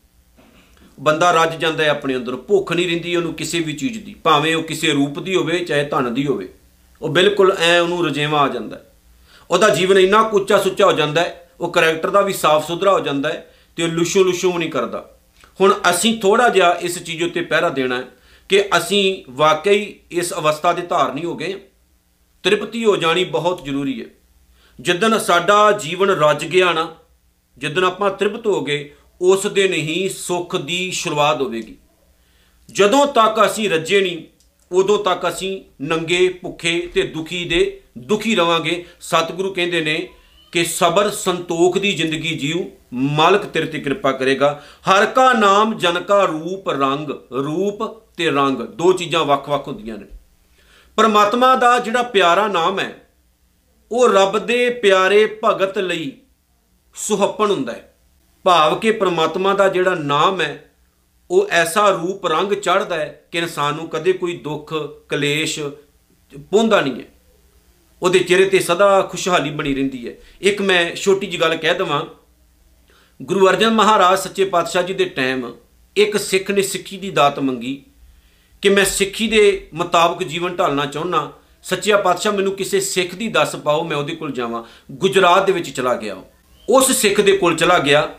[0.99, 4.55] ਬੰਦਾ ਰੱਜ ਜਾਂਦਾ ਹੈ ਆਪਣੇ ਅੰਦਰ, ਭੁੱਖ ਨਹੀਂ ਰਹਿੰਦੀ ਉਹਨੂੰ ਕਿਸੇ ਵੀ ਚੀਜ਼ ਦੀ, ਭਾਵੇਂ
[4.55, 6.53] ਉਹ ਕਿਸੇ ਰੂਪ ਦੀ ਹੋਵੇ, ਚਾਹੇ ਧਨ ਦੀ ਹੋਵੇ।
[7.01, 8.93] ਉਹ ਬਿਲਕੁਲ ਐ ਉਹਨੂੰ ਰਜੇਵਾ ਆ ਜਾਂਦਾ ਹੈ।
[9.49, 12.99] ਉਹਦਾ ਜੀਵਨ ਇੰਨਾ ਕੁੱਚਾ ਸੁੱਚਾ ਹੋ ਜਾਂਦਾ ਹੈ, ਉਹ ਕੈਰੈਕਟਰ ਦਾ ਵੀ ਸਾਫ਼ ਸੁਥਰਾ ਹੋ
[12.99, 15.15] ਜਾਂਦਾ ਹੈ ਤੇ ਉਹ ਲੁਸ਼ੋ ਲੁਸ਼ੋ ਨਹੀਂ ਕਰਦਾ।
[15.61, 18.03] ਹੁਣ ਅਸੀਂ ਥੋੜਾ ਜਿਹਾ ਇਸ ਚੀਜ਼ ਉੱਤੇ ਪਹਿਰਾ ਦੇਣਾ ਹੈ
[18.49, 21.61] ਕਿ ਅਸੀਂ ਵਾਕਈ ਇਸ ਅਵਸਥਾ ਦੇ ਧਾਰਨੀ ਹੋ ਗਏ
[22.43, 24.05] ਤ੍ਰਿਪਤੀ ਹੋ ਜਾਣੀ ਬਹੁਤ ਜ਼ਰੂਰੀ ਹੈ।
[24.79, 26.95] ਜਿੱਦਨ ਸਾਡਾ ਜੀਵਨ ਰੱਜ ਗਿਆ ਨਾ
[27.57, 31.75] ਜਿੱਦਨ ਆਪਾਂ ਤ੍ਰਿਪਤ ਹੋ ਗਏ, ਉਸ ਦਿਨ ਹੀ ਸੁੱਖ ਦੀ ਸ਼ੁਰੂਆਤ ਹੋਵੇਗੀ।
[32.71, 34.23] ਜਦੋਂ ਤੱਕ ਅਸੀਂ ਰੱਜੇ ਨਹੀਂ
[34.71, 40.09] ਉਦੋਂ ਤੱਕ ਅਸੀਂ ਨੰਗੇ, ਭੁੱਖੇ ਤੇ ਦੁਖੀ ਦੇ ਦੁਖੀ ਰਵਾਂਗੇ। ਸਤਿਗੁਰੂ ਕਹਿੰਦੇ ਨੇ
[40.51, 45.99] ਕਿ ਸਬਰ ਸੰਤੋਖ ਦੀ ਜ਼ਿੰਦਗੀ ਜੀਉ ਮਾਲਕ ਤੇਰੇ ਤੇ ਕਿਰਪਾ ਕਰੇਗਾ। ਹਰ ਕਾ ਨਾਮ, ਜਨ
[45.99, 47.83] ਕਾ ਰੂਪ, ਰੰਗ, ਰੂਪ
[48.17, 50.05] ਤੇ ਰੰਗ, ਦੋ ਚੀਜ਼ਾਂ ਵੱਖ-ਵੱਖ ਹੁੰਦੀਆਂ ਨੇ।
[50.95, 53.07] ਪਰਮਾਤਮਾ ਦਾ ਜਿਹੜਾ ਪਿਆਰਾ ਨਾਮ ਹੈ,
[53.91, 56.11] ਉਹ ਰੱਬ ਦੇ ਪਿਆਰੇ ਭਗਤ ਲਈ
[56.95, 57.95] ਸੁਹੱਪਣ ਹੁੰਦਾ ਹੈ।
[58.43, 60.70] ਭਾਵ ਕਿ ਪ੍ਰਮਾਤਮਾ ਦਾ ਜਿਹੜਾ ਨਾਮ ਹੈ
[61.31, 64.73] ਉਹ ਐਸਾ ਰੂਪ ਰੰਗ ਚੜ੍ਹਦਾ ਹੈ ਕਿ ਇਨਸਾਨ ਨੂੰ ਕਦੇ ਕੋਈ ਦੁੱਖ,
[65.09, 65.59] ਕਲੇਸ਼
[66.51, 67.05] ਪਹੁੰਚਦਾ ਨਹੀਂ ਹੈ।
[68.01, 72.05] ਉਹਦੇ ਚਿਹਰੇ ਤੇ ਸਦਾ ਖੁਸ਼ਹਾਲੀ ਬਣੀ ਰਹਿੰਦੀ ਹੈ। ਇੱਕ ਮੈਂ ਛੋਟੀ ਜਿਹੀ ਗੱਲ ਕਹਿ ਦਵਾਂ।
[73.21, 75.55] ਗੁਰੂ ਅਰਜਨ ਮਹਾਰਾਜ ਸੱਚੇ ਪਾਤਸ਼ਾਹ ਜੀ ਦੇ ਟਾਈਮ
[75.95, 77.83] ਇੱਕ ਸਿੱਖ ਨੇ ਸਿੱਖੀ ਦੀ ਦਾਤ ਮੰਗੀ
[78.61, 81.33] ਕਿ ਮੈਂ ਸਿੱਖੀ ਦੇ ਮੁਤਾਬਕ ਜੀਵਨ ਢਾਲਣਾ ਚਾਹੁੰਨਾ।
[81.63, 85.69] ਸੱਚਿਆ ਪਾਤਸ਼ਾਹ, ਮੈਨੂੰ ਕਿਸੇ ਸਿੱਖ ਦੀ ਦੱਸ ਪਾਓ, ਮੈਂ ਉਹਦੇ ਕੋਲ ਜਾਵਾਂ। ਗੁਜਰਾਤ ਦੇ ਵਿੱਚ
[85.69, 86.23] ਚਲਾ ਗਿਆ।
[86.69, 88.15] ਉਸ ਸਿੱਖ ਦੇ ਕੋਲ ਚਲਾ ਗਿਆ।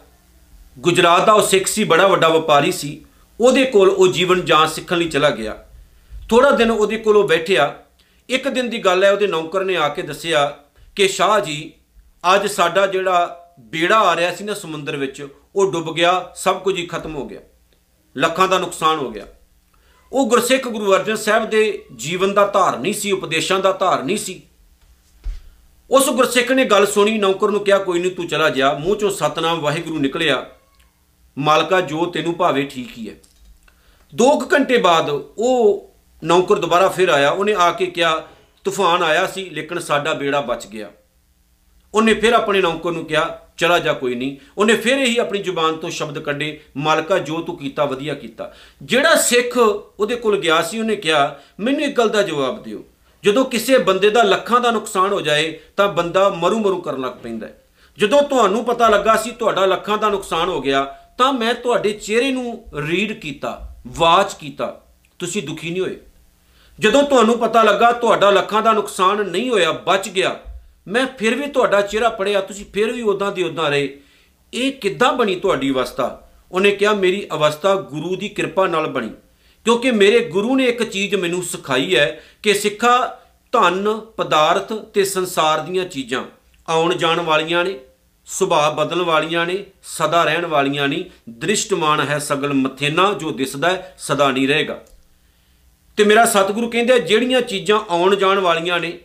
[0.79, 3.05] ਗੁਜਰਾਤ ਦਾ ਉਹ ਸਿੱਖ ਸੀ, ਬੜਾ ਵੱਡਾ ਵਪਾਰੀ ਸੀ।
[3.41, 5.69] ਉਹਦੇ ਕੋਲ ਉਹ ਜੀਵਨ ਜਾਂਚ ਸਿੱਖਣ ਲਈ ਚਲਾ ਗਿਆ।
[6.29, 7.75] ਥੋੜਾ ਦਿਨ ਉਹਦੇ ਕੋਲ ਉਹ ਬੈਠਿਆ।
[8.29, 10.59] ਇੱਕ ਦਿਨ ਦੀ ਗੱਲ ਹੈ, ਉਹਦੇ ਨੌਕਰ ਨੇ ਆ ਕੇ ਦੱਸਿਆ
[10.97, 11.73] ਕਿ ਸ਼ਾਹ ਜੀ,
[12.35, 16.77] ਅੱਜ ਸਾਡਾ ਜਿਹੜਾ ਬੇੜਾ ਆ ਰਿਹਾ ਸੀ ਨਾ ਸਮੁੰਦਰ ਵਿੱਚ, ਉਹ ਡੁੱਬ ਗਿਆ, ਸਭ ਕੁਝ
[16.77, 17.41] ਹੀ ਖਤਮ ਹੋ ਗਿਆ।
[18.17, 19.27] ਲੱਖਾਂ ਦਾ ਨੁਕਸਾਨ ਹੋ ਗਿਆ।
[20.13, 24.43] ਉਹ ਗੁਰਸਿੱਖ ਗੁਰੂ ਅਰਜਨ ਸਾਹਿਬ ਦੇ ਜੀਵਨ ਦਾ ਧਾਰਨੀ ਸੀ, ਉਪਦੇਸ਼ਾਂ ਦਾ ਧਾਰਨੀ ਸੀ।
[25.91, 29.11] ਉਸ ਗੁਰਸਿੱਖ ਨੇ ਗੱਲ ਸੁਣੀ, ਨੌਕਰ ਨੂੰ ਕਿਹਾ, ਕੋਈ ਨਹੀਂ, ਤੂੰ ਚਲਾ ਜਾ। ਮੂੰਹ ਚੋਂ
[29.11, 30.47] ਸਤਨਾਮ ਵਾਹਿਗੁਰੂ ਨਿਕਲਿਆ।
[31.39, 33.15] ਮਾਲਕਾ ਜੋ ਤੈਨੂੰ ਭਾਵੇ ਠੀਕ ਹੀ ਹੈ।
[34.15, 35.91] 2 ਘੰਟੇ ਬਾਅਦ ਉਹ
[36.25, 38.27] ਨੌਕਰ ਦੁਬਾਰਾ ਫਿਰ ਆਇਆ। ਉਹਨੇ ਆ ਕੇ ਕਿਹਾ,
[38.65, 40.91] ਤੂਫਾਨ ਆਇਆ ਸੀ, ਲੇਕਿਨ ਸਾਡਾ ਬੇੜਾ ਬਚ ਗਿਆ।
[41.95, 45.77] ਉਹਨੇ ਫਿਰ ਆਪਣੇ ਨੌਕਰ ਨੂੰ ਕਿਹਾ, ਚਲਾ ਜਾ, ਕੋਈ ਨਹੀਂ। ਉਹਨੇ ਫਿਰ ਇਹੀ ਆਪਣੀ ਜ਼ੁਬਾਨ
[45.77, 50.79] ਤੋਂ ਸ਼ਬਦ ਕੱਢੇ, ਮਾਲਕਾ, ਜੋ ਤੂੰ ਕੀਤਾ, ਵਧੀਆ ਕੀਤਾ। ਜਿਹੜਾ ਸਿੱਖ ਉਹਦੇ ਕੋਲ ਗਿਆ ਸੀ,
[50.79, 52.85] ਉਹਨੇ ਕਿਹਾ, ਮੈਨੂੰ ਇੱਕ ਗੱਲ ਦਾ ਜਵਾਬ ਦਿਓ।
[53.25, 57.13] ਜਦੋਂ ਕਿਸੇ ਬੰਦੇ ਦਾ ਲੱਖਾਂ ਦਾ ਨੁਕਸਾਨ ਹੋ ਜਾਏ, ਤਾਂ ਬੰਦਾ ਮਰੂ ਮਰੂ ਕਰਨ ਲੱਗ
[57.13, 57.63] ਪੈਂਦਾ ਹੈ।
[57.99, 62.31] ਜਦੋਂ ਤੁਹਾਨੂੰ ਪਤਾ ਲੱਗਾ ਸੀ, ਤੁਹਾਡਾ ਲੱਖਾਂ ਦਾ ਨੁਕਸਾਨ ਹੋ ਗਿਆ ਤਾਂ ਮੈਂ ਤੁਹਾਡੇ ਚਿਹਰੇ
[62.31, 64.81] ਨੂੰ ਰੀਡ ਕੀਤਾ ਵਾਚ ਕੀਤਾ।
[65.19, 65.97] ਤੁਸੀਂ ਦੁਖੀ ਨਹੀਂ ਹੋਏ।
[66.79, 70.41] ਜਦੋਂ ਤੁਹਾਨੂੰ ਪਤਾ ਲੱਗਾ ਤੁਹਾਡਾ ਲੱਖਾਂ ਦਾ ਨੁਕਸਾਨ ਨਹੀਂ ਹੋਇਆ, ਬਚ ਗਿਆ,
[70.89, 74.01] ਮੈਂ ਫਿਰ ਵੀ ਤੁਹਾਡਾ ਚਿਹਰਾ ਪੜਿਆ ਤੁਸੀਂ ਫਿਰ ਵੀ ਉਦਾਂ ਦੀ ਉਦਾਂ ਰਹੇ।
[74.55, 76.29] ਇਹ ਕਿੱਦਾਂ ਬਣੀ ਤੁਹਾਡੀ ਅਵਸਥਾ?
[76.53, 79.11] ਉਹਨੇ ਕਿਹਾ, ਮੇਰੀ ਅਵਸਥਾ ਗੁਰੂ ਦੀ ਕਿਰਪਾ ਨਾਲ ਬਣੀ,
[79.65, 83.19] ਕਿਉਂਕਿ ਮੇਰੇ ਗੁਰੂ ਨੇ ਇੱਕ ਚੀਜ਼ ਮੈਨੂੰ ਸਿਖਾਈ ਹੈ ਕਿ ਸਿੱਖਾ
[83.53, 86.25] ਧਨ, ਪਦਾਰਥ ਤੇ ਸੰਸਾਰ ਦੀਆਂ ਚੀਜ਼ਾਂ
[86.69, 87.79] ਆਉਣ ਜਾਣ ਵਾਲੀਆਂ ਨੇ
[88.27, 94.31] ਸੁਭਾਅ ਬਦਲਣ ਵਾਲੀਆਂ ਨੇ, ਸਦਾ ਰਹਿਣ ਵਾਲੀਆਂ ਨਹੀਂ ਦ੍ਰਿਸ਼ਟਮਾਨ ਹੈ ਸਗਲ ਮਥੇਨਾ ਜੋ ਦਿਸਦਾ ਸਦਾ
[94.31, 94.85] ਨਹੀਂ ਰਹੇਗਾ।
[95.97, 98.99] ਤੇ ਮੇਰਾ ਸਤਿਗੁਰੂ ਕਹਿੰਦੇ ਜਿਹੜੀਆਂ ਚੀਜ਼ਾਂ ਆਉਣ ਜਾਣ ਵਾਲੀਆਂ ਨੇ,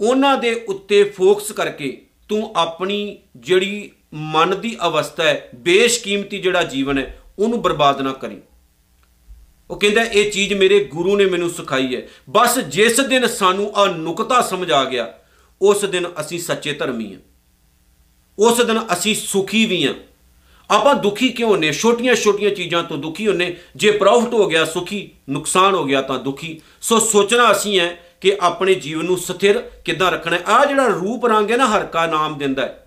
[0.00, 6.98] ਉਹਨਾਂ ਦੇ ਉੱਤੇ ਫੋਕਸ ਕਰਕੇ ਤੂੰ ਆਪਣੀ ਜਿਹੜੀ ਮਨ ਦੀ ਅਵਸਥਾ ਹੈ, ਬੇਸ਼ਕੀਮਤੀ ਜਿਹੜਾ ਜੀਵਨ
[6.98, 8.38] ਹੈ, ਉਹਨੂੰ ਬਰਬਾਦ ਨਾ ਕਰੀ।
[9.70, 13.86] ਉਹ ਕਹਿੰਦਾ, ਇਹ ਚੀਜ਼ ਮੇਰੇ ਗੁਰੂ ਨੇ ਮੈਨੂੰ ਸਿਖਾਈ ਹੈ। ਬਸ ਜਿਸ ਦਿਨ ਸਾਨੂੰ ਆ
[13.86, 15.14] ਨੁਕਤਾ ਸਮਝ ਆ ਗਿਆ,
[15.62, 17.20] ਉਸ ਦਿਨ ਅਸੀਂ ਸੱਚੇ ਧਰਮੀ ਹਾਂ।
[18.38, 19.94] ਉਸ ਦਿਨ ਅਸੀਂ ਸੁਖੀ ਵੀ ਹਾਂ।
[20.70, 21.72] ਆਪਾਂ ਦੁਖੀ ਕਿਉਂ ਨੇ?
[21.72, 26.18] ਛੋਟੀਆਂ ਛੋਟੀਆਂ ਚੀਜ਼ਾਂ ਤੋਂ ਦੁਖੀ ਹੁੰਨੇ। ਜੇ ਪ੍ਰੋਫਿਟ ਹੋ ਗਿਆ, ਸੁਖੀ, ਨੁਕਸਾਨ ਹੋ ਗਿਆ ਤਾਂ
[26.18, 30.86] ਦੁਖੀ। ਸੋ ਸੋਚਣਾ ਅਸੀਂ ਹੈ ਕਿ ਆਪਣੇ ਜੀਵਨ ਨੂੰ ਸਥਿਰ ਕਿੱਦਾਂ ਰੱਖਣਾ ਹੈ। ਆ ਜਿਹੜਾ
[30.86, 32.78] ਰੂਪ ਰੰਗ ਹੈ ਨਾ, ਹਰ ਕਾ ਨਾਮ ਦਿੰਦਾ ਹੈ।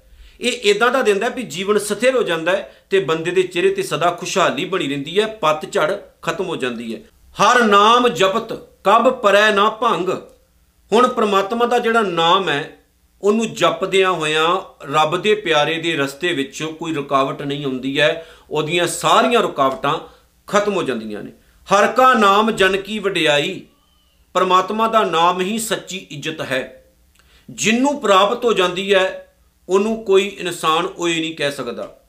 [0.42, 3.84] ਇਹ ਇਦਾਂ ਦਾ ਦਿੰਦਾ ਵੀ ਜੀਵਨ ਸਥਿਰ ਹੋ ਜਾਂਦਾ ਹੈ ਤੇ ਬੰਦੇ ਦੇ ਚਿਹਰੇ ਤੇ
[3.84, 7.00] ਸਦਾ ਖੁਸ਼ਹਾਲੀ ਬਣੀ ਰਹਿੰਦੀ ਹੈ, ਪੱਤ ਝੜ ਖਤਮ ਹੋ ਜਾਂਦੀ ਹੈ।
[7.44, 10.10] ਹਰ ਨਾਮ ਜਪਤ, ਕਬ ਪਰੈ ਨਾ ਭੰਗ।
[10.92, 12.78] ਹੁਣ ਪ੍ਰਮਾਤਮਾ ਦਾ ਜਿਹੜਾ ਨਾਮ ਹੈ
[13.26, 18.88] ਉਹਨੂੰ ਜਪਦਿਆਂ ਹੋਇਆਂ ਰੱਬ ਦੇ ਪਿਆਰੇ ਦੇ ਰਸਤੇ ਵਿੱਚ ਕੋਈ ਰੁਕਾਵਟ ਨਹੀਂ ਆਉਂਦੀ ਹੈ। ਉਹਦੀਆਂ
[18.88, 20.00] ਸਾਰੀਆਂ ਰੁਕਾਵਟਾਂ
[20.48, 21.32] ਖਤਮ ਹੋ ਜਾਂਦੀਆਂ ਨੇ।
[21.74, 23.66] ਹਰ ਕਾ ਨਾਮ ਜਨ ਕੀ ਵਡਿਆਈ,
[24.34, 26.94] ਪਰਮਾਤਮਾ ਦਾ ਨਾਮ ਹੀ ਸੱਚੀ ਇੱਜ਼ਤ ਹੈ।
[27.50, 29.36] ਜਿੰਨੂੰ ਪ੍ਰਾਪਤ ਹੋ ਜਾਂਦੀ ਹੈ,
[29.70, 32.00] ਉਹਨੂੰ ਕੋਈ ਇਨਸਾਨ ਓਏ ਨਹੀਂ ਕਹਿ ਸਕਦਾ।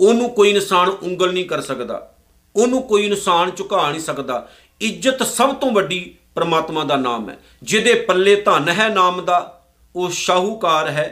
[0.00, 2.14] ਉਹਨੂੰ ਕੋਈ ਇਨਸਾਨ ਉਂਗਲ ਨਹੀਂ ਕਰ ਸਕਦਾ।
[2.56, 4.48] ਉਹਨੂੰ ਕੋਈ ਇਨਸਾਨ ਝੁਕਾ ਨਹੀਂ ਸਕਦਾ।
[4.80, 9.54] ਇੱਜ਼ਤ ਸਭ ਤੋਂ ਵੱਡੀ ਪਰਮਾਤਮਾ ਦਾ ਨਾਮ ਹੈ। ਜਿਹਦੇ ਪੱਲੇ ਧਨ ਹੈ ਨਾਮ ਦਾ
[9.98, 11.08] ਉਹ ਸ਼ਾਹੂਕਾਰ ਹੈ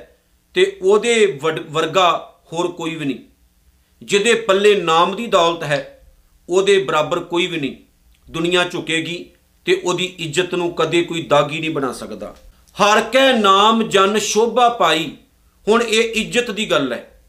[0.55, 1.39] ਤੇ ਉਹਦੇ
[1.71, 2.09] ਵਰਗਾ
[2.53, 3.19] ਹੋਰ ਕੋਈ ਵੀ ਨਹੀਂ।
[4.03, 5.79] ਜਿਹਦੇ ਪੱਲੇ ਨਾਮ ਦੀ ਦੌਲਤ ਹੈ,
[6.49, 7.77] ਉਹਦੇ ਬਰਾਬਰ ਕੋਈ ਵੀ ਨਹੀਂ।
[8.29, 9.25] ਦੁਨੀਆ ਝੁਕੇਗੀ
[9.67, 12.35] ਤੇ ਉਹਦੀ ਇੱਜ਼ਤ ਨੂੰ ਕਦੇ ਕੋਈ ਦਾਗੀ ਨਹੀਂ ਬਣਾ ਸਕਦਾ।
[12.77, 15.11] ਹਰ ਕੈ ਨਾਮ ਜਨ ਸ਼ੋਭਾ ਪਾਈ,
[15.67, 17.23] ਹੁਣ ਇਹ ਇੱਜ਼ਤ ਦੀ ਗੱਲ ਹੈ।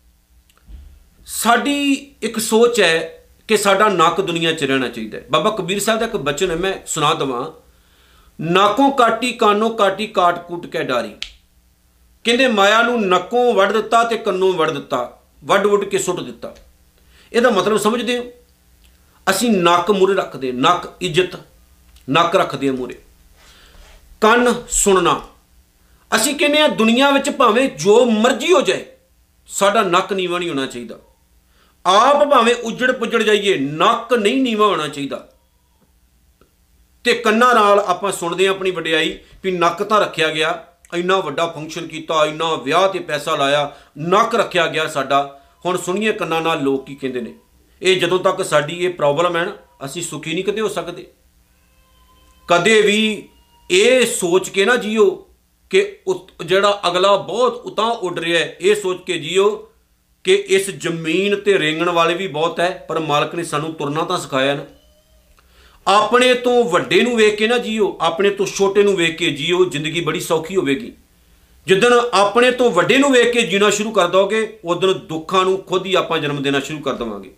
[1.27, 5.99] ਸਾਡੀ ਇੱਕ ਸੋਚ ਹੈ ਕਿ ਸਾਡਾ ਨੱਕ ਦੁਨੀਆ 'ਚ ਰਹਿਣਾ ਚਾਹੀਦਾ ਹੈ। ਬਾਬਾ ਕਬੀਰ ਸਾਹਿਬ
[5.99, 7.45] ਦਾ ਇੱਕ ਬਚਨ ਹੈ, ਮੈਂ ਸੁਣਾ ਦਵਾਂ।
[8.39, 11.11] ਨਾਕੋਂ ਕਾਟੀ, ਕਾਨੋਂ ਕਾਟੀ ਕਾਟ ਕੁੱਟ ਕੇ ਡਾਰੀ।
[12.27, 16.53] ਕਹਿੰਦੇ ਮਾਇਆ ਨੂੰ ਨੱਕੋਂ ਵੱਢ ਦਿੱਤਾ ਤੇ ਕੰਨੋਂ ਵੱਢ ਦਿੱਤਾ, ਵੱਢ ਵੁੱਢ ਕੇ ਸੁੱਟ ਦਿੱਤਾ।
[17.33, 18.23] ਇਹਦਾ ਮਤਲਬ ਸਮਝਦੇ ਹੋ?
[19.29, 21.37] ਅਸੀਂ ਨੱਕ ਮੂਰੇ ਰੱਖਦੇ ਨੱਕ ਇੱਜ਼ਤ,
[22.09, 22.97] ਨੱਕ ਰੱਖਦੇ ਆ ਮੂਰੇ
[24.21, 25.21] ਕੰਨ ਸੁਣਨਾ।
[26.11, 28.85] ਅਸੀਂ ਕਹਿੰਦੇ ਆ ਦੁਨੀਆ ਵਿੱਚ ਭਾਵੇਂ ਜੋ ਮਰਜ਼ੀ ਹੋ ਜਾਏ,
[29.47, 30.99] ਸਾਡਾ ਨੱਕ ਨੀਵਾਂ ਨਹੀਂ ਹੋਣਾ ਚਾਹੀਦਾ।
[31.85, 35.27] ਆਪ ਭਾਵੇਂ ਉੱਜੜ ਪੁੱਜੜ ਜਾਈਏ, ਨੱਕ ਨਹੀਂ ਨੀਵਾਂ ਹੋਣਾ ਚਾਹੀਦਾ।
[37.03, 40.63] ਤੇ ਕੰਨਾਂ ਨਾਲ ਆਪਾਂ ਸੁਣਦੇ ਆ ਆਪਣੀ ਵਡਿਆਈ ਵੀ ਨੱਕ ਤਾਂ ਰੱਖਿਆ ਗਿਆ
[40.95, 46.13] ਇੰਨਾ ਵੱਡਾ ਫੰਕਸ਼ਨ ਕੀਤਾ, ਇੰਨਾ ਵਿਆਹ ਤੇ ਪੈਸਾ ਲਾਇਆ, ਨੱਕ ਰੱਖਿਆ ਗਿਆ ਸਾਡਾ। ਹੁਣ ਸੁਣੀਏ
[46.13, 47.33] ਕੰਨਾਂ ਨਾਲ ਲੋਕ ਕੀ ਕਹਿੰਦੇ ਨੇ।
[47.81, 49.51] ਇਹ ਜਦੋਂ ਤੱਕ ਸਾਡੀ ਇਹ ਪ੍ਰੋਬਲਮ ਹੈ ਨਾ,
[49.85, 51.07] ਅਸੀਂ ਸੁਖੀ ਨਹੀਂ ਕਦੇ ਹੋ ਸਕਦੇ।
[52.47, 53.29] ਕਦੇ ਵੀ
[53.71, 55.29] ਇਹ ਸੋਚ ਕੇ ਨਾ ਜੀਓ
[55.69, 59.69] ਕਿ ਉਤ- ਜਿਹੜਾ ਅਗਲਾ ਬਹੁਤ ਉਤਾਂ ਉੱਡ ਰਿਹਾ ਹੈ, ਇਹ ਸੋਚ ਕੇ ਜੀਓ
[60.23, 64.17] ਕਿ ਇਸ ਜ਼ਮੀਨ ਤੇ ਰੇਂਗਣ ਵਾਲੇ ਵੀ ਬਹੁਤ ਹੈ, ਪਰ ਮਾਲਕ ਨੇ ਸਾਨੂੰ ਤੁਰਨਾ ਤਾਂ
[64.17, 64.65] ਸਿਖਾਇਆ ਨਾ।
[65.87, 69.65] ਆਪਣੇ ਤੋਂ ਵੱਡੇ ਨੂੰ ਵੇਖ ਕੇ ਨਾ ਜੀਓ, ਆਪਣੇ ਤੋਂ ਛੋਟੇ ਨੂੰ ਵੇਖ ਕੇ ਜੀਓ,
[69.65, 70.93] ਜ਼ਿੰਦਗੀ ਬੜੀ ਸੌਖੀ ਹੋਵੇਗੀ।
[71.67, 75.85] ਜਿੱਦਣ ਆਪਣੇ ਤੋਂ ਵੱਡੇ ਨੂੰ ਵੇਖ ਕੇ ਜੀਣਾ ਸ਼ੁਰੂ ਕਰ ਦੋਗੇ ਉਦੋਂ ਦੁੱਖਾਂ ਨੂੰ ਖੁਦ
[75.85, 77.33] ਹੀ ਆਪਾਂ ਜਨਮ ਦੇਣਾ ਸ਼ੁਰੂ ਕਰ ਦਵਾਂਗੇ।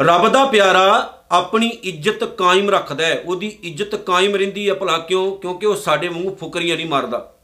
[0.00, 5.36] ਰੱਬ ਦਾ ਪਿਆਰਾ ਆਪਣੀ ਇੱਜ਼ਤ ਕਾਇਮ ਰੱਖਦਾ ਹੈ। ਉਹਦੀ ਇੱਜ਼ਤ ਕਾਇਮ ਰਹਿੰਦੀ ਹੈ ਭਲਾ ਕਿਉਂ?
[5.36, 7.34] ਕਿਉਂਕਿ ਉਹ ਸਾਡੇ ਵਾਂਗੂ ਫੁਕਰੀਆਂ ਨਹੀਂ ਮਾਰਦਾ।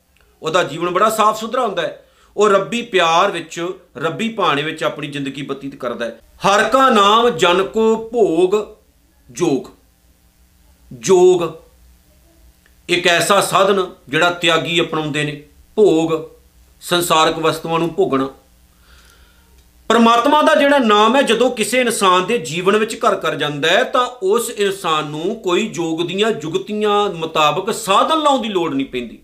[0.42, 2.06] ਉਹਦਾ ਜੀਵਨ ਬੜਾ ਸਾਫ਼ ਸੁਥਰਾ ਹੁੰਦਾ ਹੈ।
[2.36, 7.30] ਉਹ ਰੱਬੀ ਪਿਆਰ ਵਿੱਚ, ਰੱਬੀ ਭਾਣੇ ਵਿੱਚ ਆਪਣੀ ਜ਼ਿੰਦਗੀ ਬਤੀਤ ਕਰਦਾ ਹੈ। ਹਰ ਕਾ ਨਾਮ
[7.30, 8.76] ਜਨ ਕੋ ਭੋਗ
[9.30, 9.81] ਜੋਗ।
[10.92, 11.52] ਜੋਗ।
[12.88, 15.42] ਇੱਕ ਐਸਾ ਸਾਧਨ ਜਿਹੜਾ ਤਿਆਗੀ ਅਪਣਾਉਂਦੇ ਨੇ,
[15.76, 16.30] ਭੋਗ,
[16.80, 18.28] ਸੰਸਾਰਕ ਵਸਤੂਆਂ ਨੂੰ ਭੋਗਣਾ।
[19.88, 23.84] ਪਰਮਾਤਮਾ ਦਾ ਜਿਹੜਾ ਨਾਮ ਹੈ, ਜਦੋਂ ਕਿਸੇ ਇਨਸਾਨ ਦੇ ਜੀਵਨ ਵਿੱਚ ਘਰ ਕਰ ਜਾਂਦਾ ਹੈ,
[23.84, 29.18] ਤਾਂ ਉਸ ਇਨਸਾਨ ਨੂੰ ਕੋਈ ਜੋਗ ਦੀਆਂ ਜੁਗਤੀਆਂ ਮੁਤਾਬਕ ਸਾਧਨ ਲਾਉਣ ਦੀ ਲੋੜ ਨਹੀਂ ਪੈਂਦੀ।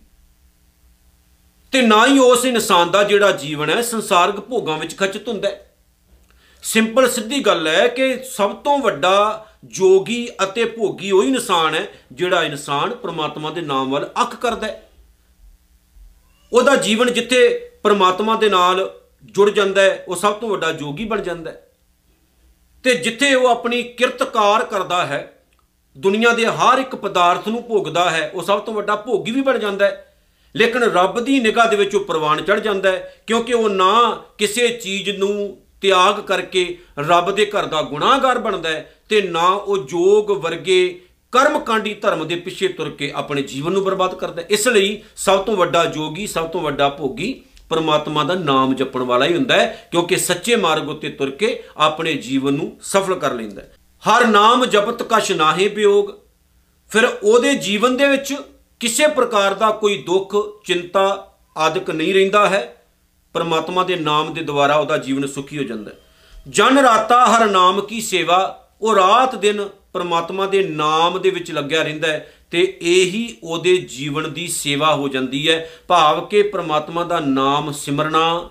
[1.72, 5.67] ਤੇ ਨਾ ਹੀ ਉਸ ਇਨਸਾਨ ਦਾ ਜਿਹੜਾ ਜੀਵਨ ਹੈ, ਸੰਸਾਰਕ ਭੋਗਾਂ ਵਿੱਚ ਖਚਿਤ ਹੁੰਦਾ ਹੈ।
[6.62, 12.42] ਸਿੰਪਲ ਸਿੱਧੀ ਗੱਲ ਹੈ ਕਿ ਸਭ ਤੋਂ ਵੱਡਾ ਜੋਗੀ ਅਤੇ ਭੋਗੀ ਉਹ ਇਨਸਾਨ ਹੈ ਜਿਹੜਾ
[12.44, 14.90] ਇਨਸਾਨ ਪ੍ਰਮਾਤਮਾ ਦੇ ਨਾਮ ਵੱਲ ਅੱਖ ਕਰਦਾ ਹੈ।
[16.52, 21.22] ਉਹਦਾ ਜੀਵਨ ਜਿੱਥੇ ਪ੍ਰਮਾਤਮਾ ਦੇ ਨਾਲ ਜੁੜ ਜਾਂਦਾ ਹੈ, ਉਹ ਸਭ ਤੋਂ ਵੱਡਾ ਜੋਗੀ ਬਣ
[21.22, 21.70] ਜਾਂਦਾ ਹੈ।
[22.84, 25.44] ਤੇ ਜਿੱਥੇ ਉਹ ਆਪਣੀ ਕਿਰਤਕਾਰ ਕਰਦਾ ਹੈ,
[25.98, 29.58] ਦੁਨੀਆ ਦੇ ਹਰ ਇੱਕ ਪਦਾਰਥ ਨੂੰ ਭੋਗਦਾ ਹੈ, ਉਹ ਸਭ ਤੋਂ ਵੱਡਾ ਭੋਗੀ ਵੀ ਬਣ
[29.58, 30.16] ਜਾਂਦਾ ਹੈ।
[30.56, 34.68] ਲੇਕਿਨ ਰੱਬ ਦੀ ਨਿਗਾਹ ਦੇ ਵਿੱਚ ਉਹ ਪ੍ਰਵਾਨ ਚੜ ਜਾਂਦਾ ਹੈ, ਕਿਉਂਕਿ ਉਹ ਨਾ ਕਿਸੇ
[34.68, 40.30] ਚੀਜ਼ ਨੂੰ ਤਿਆਗ ਕਰਕੇ ਰੱਬ ਦੇ ਘਰ ਦਾ ਗੁਨਾਹਗਾਰ ਬਣਦਾ ਹੈ ਤੇ ਨਾ ਉਹ ਜੋਗ
[40.30, 41.00] ਵਰਗੇ
[41.32, 45.44] ਕਰਮਕਾਂਡੀ ਧਰਮ ਦੇ ਪਿੱਛੇ ਤੁਰ ਕੇ ਆਪਣੇ ਜੀਵਨ ਨੂੰ ਬਰਬਾਦ ਕਰਦਾ ਹੈ। ਇਸ ਲਈ ਸਭ
[45.44, 49.88] ਤੋਂ ਵੱਡਾ ਜੋਗੀ, ਸਭ ਤੋਂ ਵੱਡਾ ਭੋਗੀ ਪਰਮਾਤਮਾ ਦਾ ਨਾਮ ਜਪਣ ਵਾਲਾ ਹੀ ਹੁੰਦਾ ਹੈ,
[49.90, 54.64] ਕਿਉਂਕਿ ਸੱਚੇ ਮਾਰਗ ਉੱਤੇ ਤੁਰ ਕੇ ਆਪਣੇ ਜੀਵਨ ਨੂੰ ਸਫਲ ਕਰ ਲੈਂਦਾ ਹੈ। ਹਰ ਨਾਮ
[54.64, 56.10] ਜਪਤ ਕਛ ਨਾਹੀ ਬਿਯੋਗ
[56.90, 58.34] ਫਿਰ ਉਹਦੇ ਜੀਵਨ ਦੇ ਵਿੱਚ
[58.80, 62.77] ਕਿਸੇ ਪ੍ਰਕਾਰ ਦਾ ਕੋਈ ਦੁੱਖ, ਚਿੰਤਾ ਆਦਿਕ ਨਹੀਂ ਰਹਿੰਦਾ ਹੈ।
[63.32, 65.96] ਪਰਮਾਤਮਾ ਦੇ ਨਾਮ ਦੇ ਦੁਆਰਾ ਉਹਦਾ ਜੀਵਨ ਸੁਖੀ ਹੋ ਜਾਂਦਾ ਹੈ।
[66.48, 71.82] ਜਨ ਰਾਤਾ ਹਰ ਨਾਮ ਕੀ ਸੇਵਾ, ਉਹ ਰਾਤ ਦਿਨ ਪਰਮਾਤਮਾ ਦੇ ਨਾਮ ਦੇ ਵਿੱਚ ਲੱਗਿਆ
[71.82, 77.20] ਰਹਿੰਦਾ ਹੈ ਤੇ ਇਹੀ ਉਹਦੇ ਜੀਵਨ ਦੀ ਸੇਵਾ ਹੋ ਜਾਂਦੀ ਹੈ। ਭਾਵ ਕਿ ਪਰਮਾਤਮਾ ਦਾ
[77.20, 78.48] ਨਾਮ ਸਿਮਰਨਾ,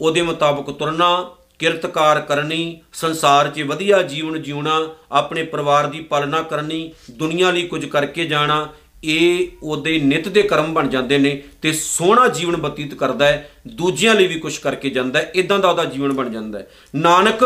[0.00, 6.92] ਉਹਦੇ ਮੁਤਾਬਕ ਤੁਰਨਾ, ਕਿਰਤਕਾਰ ਕਰਨੀ, ਸੰਸਾਰ 'ਚ ਵਧੀਆ ਜੀਵਨ ਜਿਉਣਾ, ਆਪਣੇ ਪਰਿਵਾਰ ਦੀ ਪਾਲਣਾ ਕਰਨੀ,
[7.10, 8.68] ਦੁਨੀਆ ਲਈ ਕੁਝ ਕਰਕੇ ਜਾਣਾ
[9.04, 14.14] ਇਹ ਉਹਦੇ ਨਿਤ ਦੇ ਕਰਮ ਬਣ ਜਾਂਦੇ ਨੇ ਤੇ ਸੋਹਣਾ ਜੀਵਨ ਬਤੀਤ ਕਰਦਾ ਹੈ, ਦੂਜਿਆਂ
[14.14, 17.44] ਲਈ ਵੀ ਕੁਝ ਕਰਕੇ ਜਾਂਦਾ ਹੈ ਇਦਾਂ ਦਾ ਉਹਦਾ ਜੀਵਨ ਬਣ ਜਾਂਦਾ ਹੈ। ਨਾਨਕ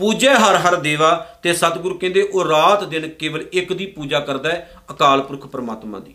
[0.00, 4.50] ਪੂਜੈ ਹਰ ਹਰ ਦੇਵਾ ਤੇ ਸਤਿਗੁਰੂ ਕਹਿੰਦੇ ਉਹ ਰਾਤ ਦਿਨ ਕੇਵਲ ਇੱਕ ਦੀ ਪੂਜਾ ਕਰਦਾ
[4.50, 6.14] ਹੈ, ਅਕਾਲ ਪੁਰਖ ਪਰਮਾਤਮਾ ਦੀ।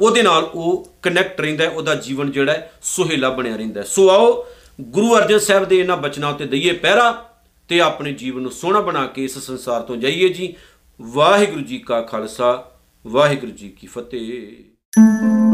[0.00, 4.10] ਉਹਦੇ ਨਾਲ ਉਹ ਕਨੈਕਟ ਰਹਿੰਦਾ ਹੈ, ਉਹਦਾ ਜੀਵਨ ਜਿਹੜਾ ਹੈ, ਸੁਹੇਲਾ ਬਣਿਆ ਰਹਿੰਦਾ ਹੈ। ਸੋ
[4.10, 4.46] ਆਓ,
[4.80, 7.30] ਗੁਰੂ ਅਰਜਨ ਸਾਹਿਬ ਦੇ ਇਹਨਾਂ ਬਚਨਾਂ ਉੱਤੇ ਦਈਏ ਪਹਿਰਾ
[7.68, 10.54] ਤੇ ਆਪਣੇ ਜੀਵਨ ਨੂੰ ਸੋਹਣਾ ਬਣਾ ਕੇ ਇਸ ਸੰਸਾਰ ਤੋਂ ਜਾਈਏ ਜੀ।
[11.02, 12.70] ਵਾਹਿਗੁਰੂ ਜੀ ਕਾ ਖਾਲਸਾ
[13.06, 15.53] ਵਾਹਿਗੁਰੂ ਜੀ ਕੀ ਫਤਿਹ।